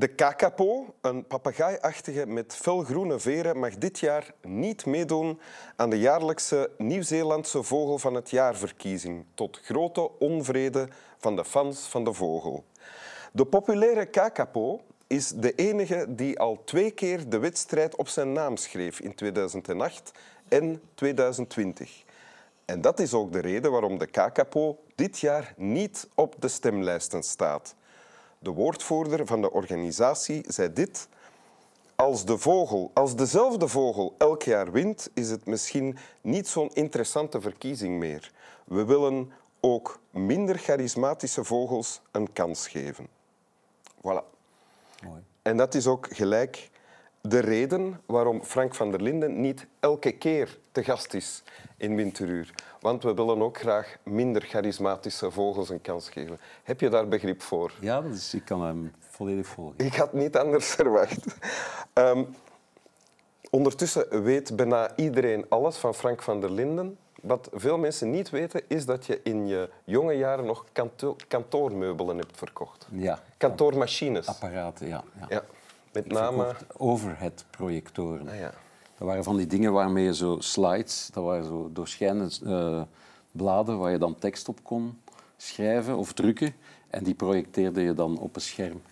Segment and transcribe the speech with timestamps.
[0.00, 5.40] De kakapo, een papegaaiachtige met felgroene veren, mag dit jaar niet meedoen
[5.76, 10.88] aan de jaarlijkse Nieuw-Zeelandse Vogel van het Jaarverkiezing, tot grote onvrede
[11.18, 12.64] van de fans van de vogel.
[13.32, 18.56] De populaire kakapo is de enige die al twee keer de wedstrijd op zijn naam
[18.56, 20.12] schreef in 2008
[20.48, 22.04] en 2020.
[22.64, 27.22] En dat is ook de reden waarom de kakapo dit jaar niet op de stemlijsten
[27.22, 27.74] staat.
[28.42, 31.08] De woordvoerder van de organisatie zei dit.
[31.94, 37.40] Als, de vogel, als dezelfde vogel elk jaar wint, is het misschien niet zo'n interessante
[37.40, 38.32] verkiezing meer.
[38.64, 43.06] We willen ook minder charismatische vogels een kans geven.
[43.96, 44.24] Voilà.
[45.04, 45.22] Mooi.
[45.42, 46.70] En dat is ook gelijk
[47.20, 51.42] de reden waarom Frank van der Linden niet elke keer te gast is
[51.76, 52.54] in Winteruur.
[52.80, 56.38] Want we willen ook graag minder charismatische vogels een kans geven.
[56.62, 57.72] Heb je daar begrip voor?
[57.80, 59.74] Ja, dat is, ik kan hem volledig volgen.
[59.78, 61.24] Ik had niet anders verwacht.
[61.92, 62.24] Ehm,
[63.50, 66.98] ondertussen weet bijna iedereen alles van Frank van der Linden.
[67.22, 72.16] Wat veel mensen niet weten, is dat je in je jonge jaren nog kanto kantoormeubelen
[72.16, 72.86] hebt verkocht.
[72.90, 74.26] Ja, Kantoormachines.
[74.26, 75.04] apparaten, ja.
[75.18, 75.26] ja.
[75.28, 75.44] Ja,
[75.92, 76.44] met name...
[76.44, 78.28] verkocht overhead-projectoren.
[78.28, 78.52] Ah, ja.
[78.98, 82.82] Dat waren van die dingen waarmee je zo slides, dat waren zo doorschijnende eh,
[83.32, 84.98] bladen waar je dan tekst op kon
[85.36, 86.54] schrijven of drukken.
[86.88, 88.82] En die projecteerde je dan op een scherm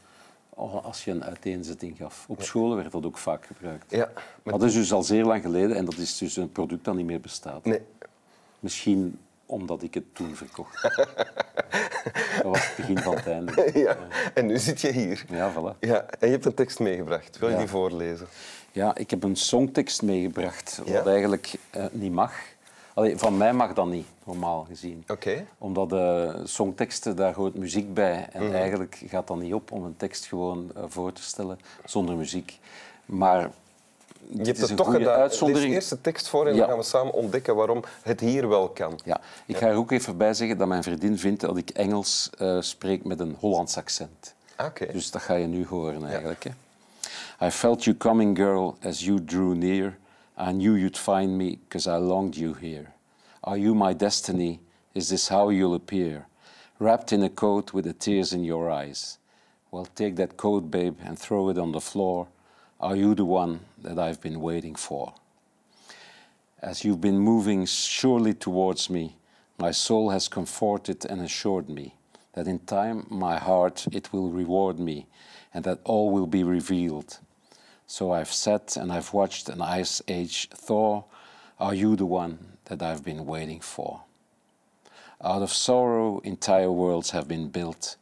[0.49, 2.25] oh, als je een uiteenzetting gaf.
[2.29, 3.91] Op scholen werd dat ook vaak gebruikt.
[3.91, 4.11] Ja,
[4.43, 6.95] Maar dat is dus al zeer lang geleden en dat is dus een product dat
[6.95, 7.65] niet meer bestaat.
[7.65, 7.81] Nee.
[8.61, 10.83] Misschien omdat ik het toen verkocht.
[12.37, 13.71] dat was het begin van het einde.
[13.79, 13.97] Ja.
[14.35, 15.25] En nu zit je hier.
[15.29, 15.79] Ja, voilà.
[15.81, 17.39] Ja, en je hebt een tekst meegebracht.
[17.39, 17.61] Wil je Ja.
[17.61, 18.27] die voorlezen?
[18.73, 21.05] Ja, ik heb een songtekst meegebracht, wat Ja?
[21.05, 22.33] eigenlijk eh, niet mag.
[22.95, 25.05] Allee, van mij mag dat niet, normaal gezien.
[25.09, 25.45] Oké.
[25.59, 28.29] Omdat de songteksten, daar hoort muziek bij.
[28.33, 28.45] Mhm.
[28.45, 32.17] En eigenlijk gaat dat niet op om een tekst gewoon eh, voor te stellen zonder
[32.17, 32.59] muziek.
[33.05, 33.51] Maar
[34.31, 35.19] Je hebt is het een toch gedaan.
[35.21, 35.75] uitzondering.
[35.75, 36.59] Eerst de tekst voor en Ja.
[36.59, 38.99] dan gaan we samen ontdekken waarom het hier wel kan.
[39.05, 42.31] Ja, ik ga er ook even bij zeggen dat mijn vriendin vindt dat ik Engels
[42.39, 44.35] eh, spreek met een Hollands accent.
[44.57, 44.87] Ah, Oké.
[44.93, 46.45] Dus dat ga je nu horen eigenlijk.
[46.45, 46.51] Hè.
[47.47, 49.97] I felt you coming, girl, as you drew near.
[50.41, 52.85] I knew you'd find me, because I longed you here.
[53.41, 54.61] Are you my destiny?
[54.93, 56.27] Is this how you'll appear?
[56.77, 59.19] Wrapped in a coat with the tears in your eyes.
[59.71, 62.27] Well, take that coat, babe, and throw it on the floor.
[62.81, 65.13] Are you the one that I've been waiting for?
[66.63, 69.17] As you've been moving surely towards me,
[69.59, 71.97] my soul has comforted and assured me
[72.35, 75.09] that in time my heart it will reward me,
[75.53, 77.19] and that all will be revealed.
[77.89, 81.03] So I've sat and I've watched an ice age thaw.
[81.59, 84.03] Are you the one that I've been waiting for?
[85.21, 87.97] Out of sorrow, entire worlds have been built.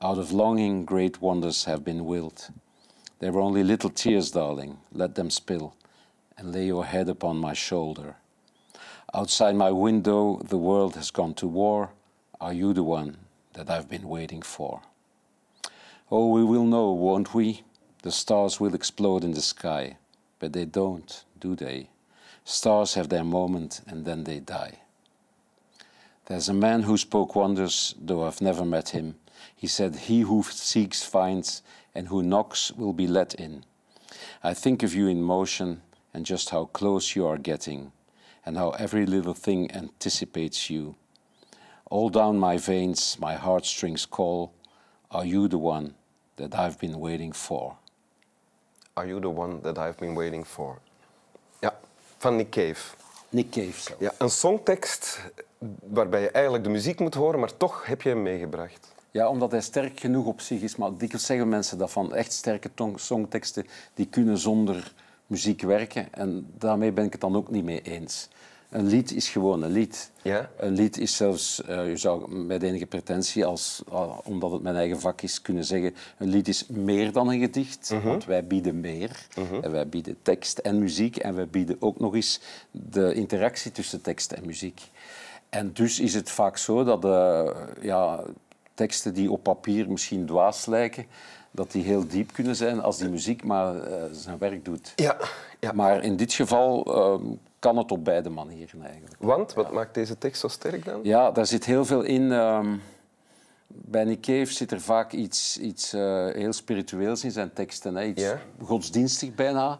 [0.00, 2.50] Out of longing, great wonders have been willed.
[3.20, 4.78] They were only little tears, darling.
[4.92, 5.74] Let them spill,
[6.36, 8.16] and lay your head upon my shoulder.
[9.14, 11.90] Outside my window, the world has gone to war.
[12.40, 13.18] Are you the one
[13.52, 14.82] that I've been waiting for?
[16.10, 17.62] Oh, we will know, won't we?
[18.02, 19.98] The stars will explode in the sky,
[20.38, 21.90] but they don't, do they?
[22.44, 24.78] Stars have their moment and then they die.
[26.30, 29.16] There's a man who spoke wonders, though I've never met him.
[29.56, 31.60] He said, He who seeks finds,
[31.92, 33.64] and who knocks will be let in.
[34.40, 35.82] I think of you in motion
[36.14, 37.90] and just how close you are getting,
[38.46, 40.94] and how every little thing anticipates you.
[41.90, 44.52] All down my veins, my heartstrings call,
[45.10, 45.94] Are you the one
[46.36, 47.76] that I've been waiting for?
[48.96, 50.78] Are you the one that I've been waiting for?
[51.60, 51.72] Ja,
[52.20, 52.94] van Nick Cave.
[53.30, 54.00] Nick Cave zelf.
[54.00, 55.20] Ja, een songtekst
[55.80, 58.92] waarbij je eigenlijk de muziek moet horen, maar toch heb je hem meegebracht.
[59.10, 60.76] Ja, omdat hij sterk genoeg op zich is.
[60.76, 64.92] Maar dikwijls zeggen mensen dat van echt sterke songteksten die kunnen zonder
[65.26, 66.12] muziek werken.
[66.12, 68.28] En daarmee ben ik het dan ook niet mee eens.
[68.70, 70.10] Een lied is gewoon een lied.
[70.22, 70.50] Ja?
[70.56, 74.76] Een lied is zelfs, eh, je zou met enige pretentie, als, ah, omdat het mijn
[74.76, 75.94] eigen vak is, kunnen zeggen...
[76.18, 79.26] Een lied is meer dan een gedicht, want wij bieden meer.
[79.62, 81.16] En wij bieden tekst en muziek.
[81.16, 82.40] En wij bieden ook nog eens
[82.70, 84.80] de interactie tussen tekst en muziek.
[85.50, 87.50] En dus is het vaak zo dat eh,
[87.80, 88.20] ja,
[88.74, 91.06] teksten die op papier misschien dwaas lijken,
[91.50, 94.92] dat die heel diep kunnen zijn als die muziek maar eh, zijn werk doet.
[94.96, 95.16] Ja.
[95.60, 95.72] ja.
[95.72, 97.20] Maar in dit geval eh,
[97.58, 99.14] kan het op beide manieren eigenlijk.
[99.18, 101.00] Want, wat maakt deze tekst zo sterk dan?
[101.02, 102.32] Ja, daar zit heel veel in.
[102.32, 102.76] ehm,
[103.66, 107.96] bij Nick Cave zit er vaak iets, iets eh, heel spiritueels in zijn teksten.
[107.96, 108.04] Hè?
[108.04, 108.40] Iets Ja.
[108.62, 109.78] godsdienstig bijna,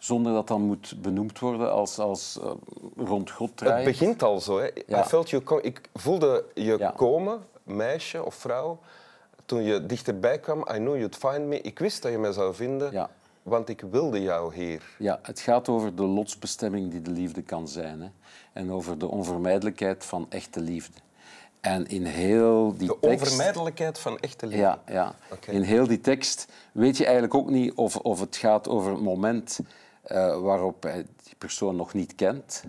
[0.00, 2.50] zonder dat dan moet benoemd worden als, als eh,
[3.06, 3.84] rond God Het draaien.
[3.84, 4.58] begint al zo.
[4.58, 4.68] Hè.
[4.86, 5.00] Ja.
[5.00, 6.90] I felt you come- ik voelde je Ja.
[6.96, 8.78] komen, meisje of vrouw,
[9.44, 11.60] toen je dichterbij kwam, I knew you'd find me.
[11.60, 13.10] Ik wist dat je mij zou vinden, Ja.
[13.42, 14.82] want ik wilde jou, Heer.
[14.98, 18.00] Ja, het gaat over de lotsbestemming die de liefde kan zijn.
[18.00, 18.08] Hè?
[18.52, 20.98] En over de onvermijdelijkheid van echte liefde.
[21.60, 23.20] En in heel die De tekst...
[23.22, 24.62] onvermijdelijkheid van echte liefde.
[24.62, 25.14] Ja, ja.
[25.46, 29.00] In heel die tekst weet je eigenlijk ook niet of, of het gaat over het
[29.00, 29.60] moment
[30.02, 32.64] eh, waarop hij die persoon nog niet kent,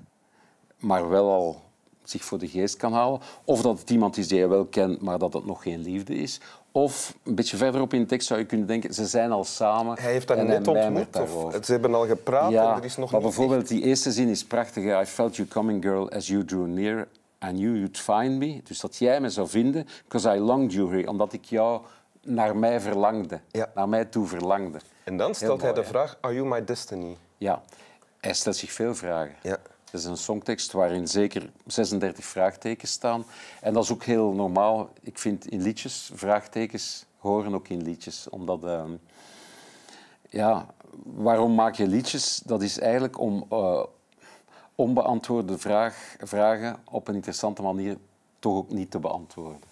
[0.77, 1.61] maar wel al
[2.03, 3.19] zich voor de geest kan halen.
[3.43, 6.15] Of dat het iemand is die hij wel kent, maar dat het nog geen liefde
[6.15, 6.39] is.
[6.71, 9.99] Of een beetje verderop in de tekst zou je kunnen denken, ze zijn al samen.
[9.99, 12.97] Hij heeft dat en net ontmoet, of ze hebben al gepraat Ja, en er is
[12.97, 15.01] nog maar bijvoorbeeld die eerste zin is prachtig.
[15.01, 17.07] I felt you coming, girl, as you drew near.
[17.45, 18.61] I knew you'd find me.
[18.63, 21.07] Dus dat jij me zou vinden, because I longed you here.
[21.07, 21.81] Omdat ik jou
[22.23, 23.39] naar mij verlangde.
[23.51, 23.71] Ja.
[23.75, 24.79] Naar mij toe verlangde.
[25.03, 27.17] En dan stelt hij de vraag, are you my destiny?
[27.37, 27.61] Ja,
[28.19, 29.35] hij stelt zich veel vragen.
[29.41, 29.57] Ja.
[29.91, 33.25] Het is een songtekst waarin zeker 36 vraagtekens staan.
[33.61, 34.89] En dat is ook heel normaal.
[35.01, 38.29] Ik vind in liedjes, vraagtekens horen ook in liedjes.
[38.29, 38.91] Omdat, ehm,
[40.29, 40.65] ja,
[41.03, 42.41] waarom maak je liedjes?
[42.45, 43.83] Dat is eigenlijk om eh,
[44.75, 47.97] onbeantwoorde vraag, vragen op een interessante manier
[48.39, 49.70] toch ook niet te beantwoorden.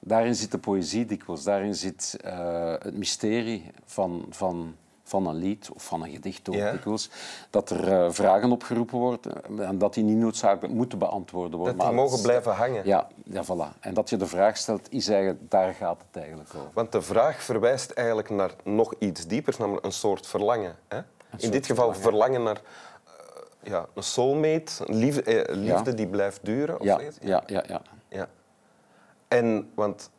[0.00, 4.74] Daarin zit de poëzie dikwijls, daarin zit eh, het mysterie van, van,
[5.04, 6.70] van een lied of van een gedicht ook Ja.
[6.72, 7.10] dikwijls.
[7.50, 11.76] Dat er eh, vragen opgeroepen worden en dat die niet noodzakelijk moeten beantwoord worden.
[11.76, 12.86] Dat die maar mogen blijven hangen.
[12.86, 13.78] Ja, ja, voilà.
[13.80, 16.68] En dat je de vraag stelt, is eigenlijk, daar gaat het eigenlijk over.
[16.72, 20.76] Want de vraag verwijst eigenlijk naar nog iets diepers, namelijk een soort verlangen.
[20.88, 20.96] Hè?
[20.98, 21.04] In
[21.36, 22.60] soort dit geval verlangen, naar
[23.04, 23.12] eh,
[23.70, 25.96] ja, een soulmate, een liefde, eh, liefde Ja.
[25.96, 26.80] die blijft duren.
[26.80, 27.82] Of Ja, ja, ja, ja.
[29.30, 29.36] Ja.
[29.36, 30.10] En, want,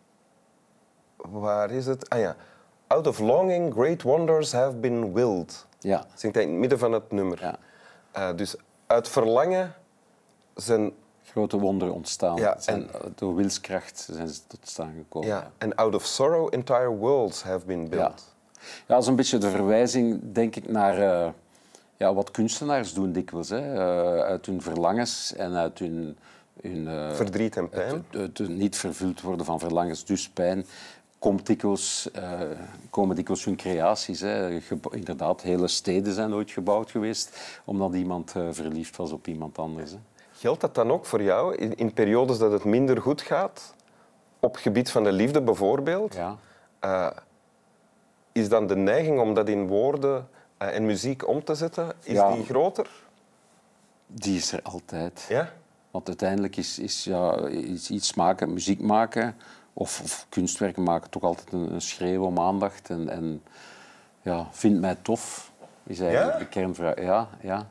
[1.17, 2.09] waar is het?
[2.09, 2.35] Ah ja.
[2.87, 5.65] Out of longing, great wonders have been willed.
[5.79, 6.05] ja.
[6.15, 7.39] Zingt hij in het midden van het nummer.
[7.41, 7.55] Ja.
[8.11, 8.55] Eh, dus
[8.87, 9.73] uit verlangen
[10.55, 10.91] zijn...
[11.23, 12.35] Grote wonderen ontstaan.
[12.35, 15.27] Ja, Zijn, eh, Door wilskracht zijn ze tot staan gekomen.
[15.27, 15.51] Ja.
[15.57, 18.33] En out of sorrow, entire worlds have been built.
[18.61, 21.29] Ja, dat is een beetje de verwijzing, denk ik, naar eh,
[21.97, 23.49] ja, wat kunstenaars doen dikwijls.
[23.49, 23.73] Hè.
[23.73, 26.17] Eh, uit hun verlangens en uit hun,
[26.61, 28.05] hun eh, Verdriet en pijn.
[28.09, 30.65] het, het niet vervuld worden van verlangens, dus pijn,
[31.19, 32.39] komt dikwijls, eh,
[32.89, 34.19] komen dikwijls hun creaties.
[34.19, 34.59] Hè.
[34.91, 39.91] Inderdaad, hele steden zijn ooit gebouwd geweest omdat iemand eh, verliefd was op iemand anders.
[39.91, 39.97] Hè.
[40.31, 43.73] Geldt dat dan ook voor jou in, in periodes dat het minder goed gaat?
[44.39, 46.15] Op gebied van de liefde bijvoorbeeld?
[46.15, 47.13] Ja.
[48.31, 50.27] Is dan de neiging om dat in woorden
[50.57, 52.33] en muziek om te zetten, is Ja.
[52.33, 52.87] die groter?
[54.07, 55.25] Die is er altijd.
[55.29, 55.53] Ja?
[55.91, 59.35] Want uiteindelijk is, is, ja, is iets maken, muziek maken
[59.73, 62.89] of, of kunstwerken maken toch altijd een, een schreeuw om aandacht.
[62.89, 63.43] En, en
[64.21, 65.51] ja, vind mij tof,
[65.83, 66.39] is eigenlijk Ja?
[66.39, 67.01] de kernvraag.
[67.01, 67.69] Ja, ja.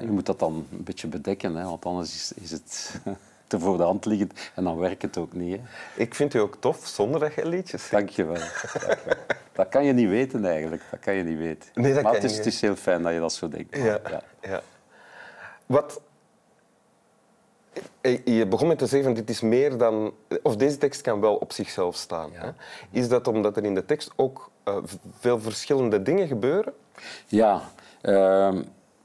[0.00, 3.00] Je moet dat dan een beetje bedekken, hè, want anders is, is het
[3.46, 5.56] te voor de hand liggend en dan werkt het ook niet.
[5.56, 5.62] Hè.
[6.02, 7.90] Ik vind u ook tof zonder dat je liedjes zingt.
[7.90, 8.42] Dank je wel.
[9.52, 10.82] Dat kan je niet weten eigenlijk.
[10.90, 11.68] Dat kan je niet weten.
[11.74, 13.76] Nee, dat maar kan het is, het is heel fijn dat je dat zo denkt.
[13.76, 14.00] Ja.
[14.40, 14.62] ja.
[15.66, 16.00] Wat...
[18.00, 20.12] Eh, Je begon met te zeggen, dit is meer dan...
[20.42, 22.30] Of deze tekst kan wel op zichzelf staan.
[22.32, 22.40] Ja.
[22.40, 22.50] Hè?
[22.90, 24.76] Is dat omdat er in de tekst ook eh,
[25.18, 26.72] veel verschillende dingen gebeuren?
[27.26, 27.62] Ja,
[28.00, 28.62] ehm,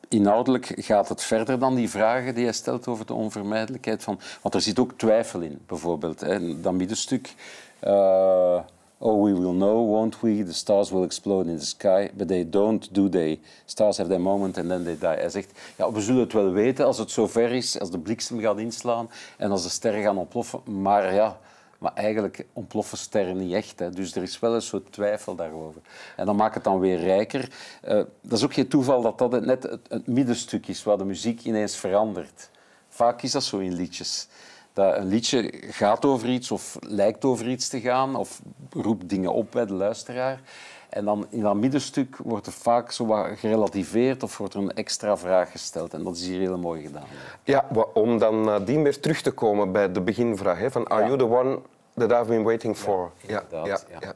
[0.10, 4.20] inhoudelijk gaat het verder dan die vragen die hij stelt over de onvermijdelijkheid van.
[4.42, 6.20] Want er zit ook twijfel in, bijvoorbeeld.
[6.22, 6.62] Hè.
[6.62, 7.34] Dat middenstuk.
[7.80, 8.60] eh,
[9.06, 10.44] oh, we will know, won't we?
[10.44, 13.40] The stars will explode in the sky, but they don't, do they?
[13.66, 15.18] Stars have their moment and then they die.
[15.18, 18.40] Hij zegt, ja, we zullen het wel weten als het zover is, als de bliksem
[18.40, 20.62] gaat inslaan en als de sterren gaan ontploffen.
[20.66, 21.38] Maar ja,
[21.78, 23.80] maar eigenlijk ontploffen sterren niet echt.
[23.80, 23.90] Hè.
[23.90, 25.82] Dus er is wel een soort twijfel daarover.
[26.16, 27.50] En dan maakt het dan weer rijker.
[27.82, 31.06] Eh, dat is ook geen toeval dat dat net het, het middenstuk is waar de
[31.06, 32.50] muziek ineens verandert.
[32.90, 34.28] Vaak is dat zo in liedjes.
[34.76, 39.34] Dat een liedje gaat over iets of lijkt over iets te gaan of roept dingen
[39.34, 40.42] op bij de luisteraar.
[40.90, 44.74] En dan in dat middenstuk wordt er vaak zo wat gerelativeerd of wordt er een
[44.74, 45.94] extra vraag gesteld.
[45.94, 47.04] En dat is hier heel mooi gedaan.
[47.44, 50.58] Ja, om dan nadien weer terug te komen bij de beginvraag.
[50.58, 51.08] Hè, van, are Ja.
[51.08, 51.60] you the one
[51.94, 53.12] that I've been waiting for?
[53.22, 54.08] Ja, inderdaad, ja, ja.
[54.08, 54.14] ja.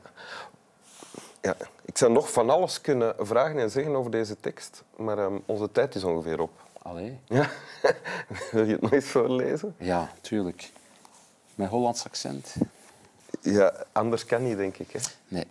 [1.42, 5.34] Ja, Ik zou nog van alles kunnen vragen en zeggen over deze tekst, maar ehm,
[5.46, 6.52] onze tijd is ongeveer op.
[6.90, 7.20] Allee.
[7.28, 7.50] Ja.
[8.52, 9.76] Wil je het nog eens voorlezen?
[9.78, 10.72] Ja, tuurlijk.
[11.56, 12.56] Met Hollands accent?
[13.42, 14.92] Ja, anders kan niet, denk ik.
[14.92, 15.00] Hè.
[15.28, 15.46] Nee.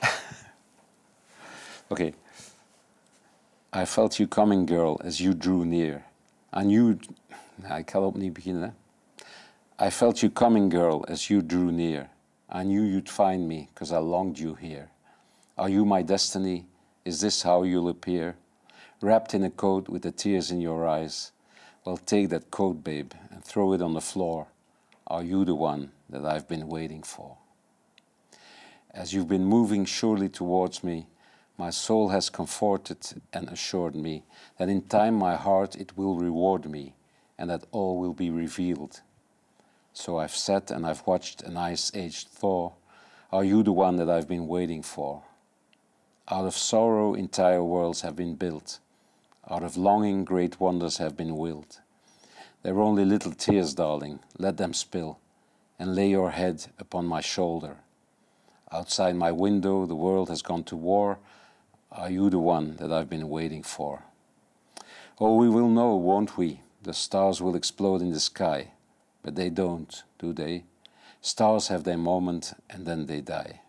[1.88, 2.12] Oké.
[3.76, 6.02] I felt you coming, girl, as you drew near.
[6.56, 6.96] I knew...
[7.54, 8.74] Nou, ik ga opnieuw beginnen.
[9.76, 9.86] Hè.
[9.86, 12.08] I felt you coming, girl, as you drew near.
[12.54, 14.88] I knew you'd find me, because I longed you here.
[15.54, 16.64] Are you my destiny?
[17.02, 18.34] Is this how you'll appear?
[19.02, 21.32] Wrapped in a coat with the tears in your eyes.
[21.84, 24.48] Well, take that coat, babe, and throw it on the floor.
[25.06, 27.36] Are you the one that I've been waiting for.
[28.92, 31.06] As you've been moving surely towards me,
[31.56, 32.98] my soul has comforted
[33.32, 34.24] and assured me
[34.58, 36.94] that in time my heart it will reward me
[37.38, 39.00] and that all will be revealed.
[39.92, 42.72] So I've sat and I've watched an ice aged thaw.
[43.32, 45.22] Are you the one that I've been waiting for?
[46.28, 48.78] Out of sorrow, entire worlds have been built.
[49.48, 51.80] Out of longing, great wonders have been willed.
[52.62, 55.18] They're only little tears, darling, let them spill,
[55.78, 57.78] and lay your head upon my shoulder.
[58.70, 61.18] Outside my window, the world has gone to war.
[61.90, 64.04] Are you the one that I've been waiting for?
[65.18, 66.60] Oh, we will know, won't we?
[66.82, 68.72] The stars will explode in the sky,
[69.22, 70.64] but they don't, do they?
[71.20, 73.60] Stars have their moment and then they die.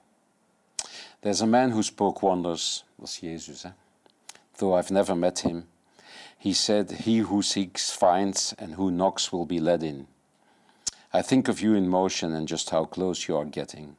[1.21, 3.71] There's a man who spoke wonders, was Jesus, eh?
[4.61, 5.67] Though I've never met him.
[6.37, 10.07] He said, He who seeks finds, and who knocks will be let in.
[11.11, 13.97] I think of you in motion and just how close you are getting,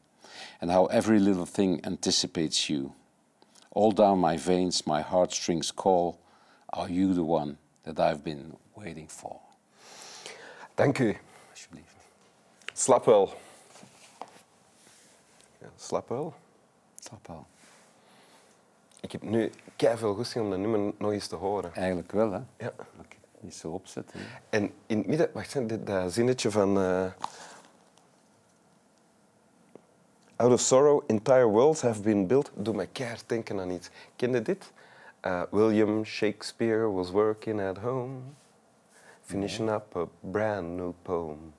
[0.60, 2.94] and how every little thing anticipates you.
[3.72, 6.18] All down my veins, my heartstrings call,
[6.72, 9.40] Are you the one that I've been waiting for?
[10.76, 11.14] Dank u.
[11.50, 11.96] Alsjeblieft.
[12.72, 13.34] Slap wel.
[15.60, 16.34] Ja, slap wel.
[17.00, 17.46] Slap wel.
[19.02, 21.74] Ik heb nu veel goesting om dat nummer nog eens te horen.
[21.74, 22.40] Eigenlijk wel, hè?
[22.56, 22.72] Ja.
[22.98, 24.20] Oké, Niet zo opzetten.
[24.20, 24.26] hè.
[24.58, 26.78] En in het midden, wacht, dit, dat zinnetje van.
[26.78, 27.04] eh,
[30.36, 32.50] Out of sorrow, entire worlds have been built.
[32.54, 33.90] Doe me keihard denken aan iets.
[34.16, 34.72] Ken je dit?
[35.26, 38.14] Uh, William Shakespeare was working at home,
[39.22, 41.52] finishing up a brand new poem.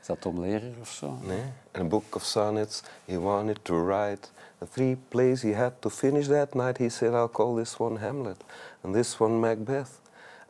[0.00, 1.18] Is dat Tom Lehrer of zo?
[1.22, 1.42] Nee?
[1.78, 4.28] A book of sonnets he wanted to write.
[4.60, 6.78] The three plays he had to finish that night.
[6.78, 8.42] He said, I'll call this one Hamlet,
[8.82, 10.00] and this one Macbeth,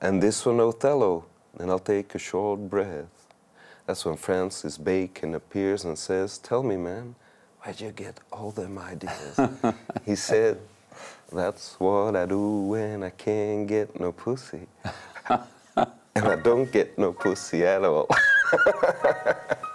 [0.01, 1.25] and this one Othello.
[1.59, 3.07] and I'll take a short breath.
[3.87, 7.15] That's when Francis Bacon appears and says, Tell me, man,
[7.63, 9.41] where'd you get all them ideas?
[10.05, 10.59] he said,
[11.33, 14.67] That's what I do when I can't get no pussy.
[16.17, 18.09] and I don't get no pussy at all.